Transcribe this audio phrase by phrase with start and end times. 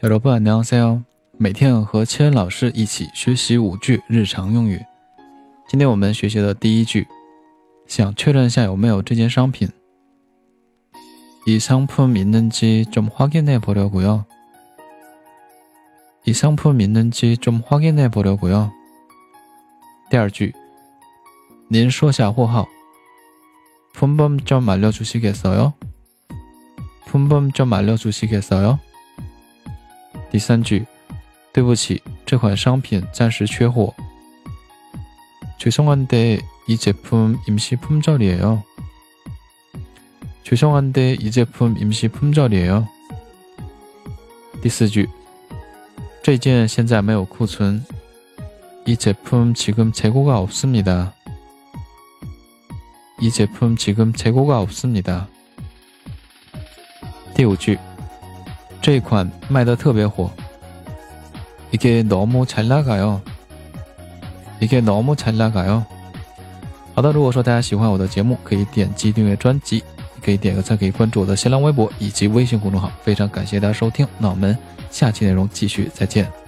[0.00, 1.02] 小罗布安聊下哟，
[1.36, 4.80] 每天和千老师一起学习五句日常用语。
[5.68, 7.04] 今天我们学习的第一句，
[7.88, 9.68] 想确认一下有没有这件商品。
[11.48, 14.22] 이상품있는지좀확인해보려고요
[16.26, 18.70] 이상품있는지좀확인해보려고요
[20.08, 20.54] 第二句，
[21.66, 22.68] 您说下货号。
[23.98, 25.72] 품번좀알려주시겠어요
[27.10, 28.78] 품번좀알려주시겠어요
[30.30, 30.86] 第三句，
[31.54, 33.94] 对不起，这款商品暂时缺货。
[35.58, 38.60] 죄송한데이제품임시품절이에 요。
[40.44, 42.86] 죄송한데이제품임시품절이에 요。
[44.60, 45.08] 第四句，
[46.22, 47.82] 最近现在没有库存。
[48.84, 51.12] 이제품지금재고가없습니 다。
[53.18, 55.24] 이제품지금재고가없습니 다。
[57.34, 57.78] 第五句。
[58.90, 60.30] 这款卖的特别火。
[66.94, 69.84] 好的，如果说大家喜欢我的节目，可以点击订阅专辑，
[70.24, 72.90] 可以点个赞，可以关注我的新浪微博以及微信公众号。
[73.02, 74.56] 非常感谢大家收听，那我们
[74.90, 76.47] 下期内容继续，再见。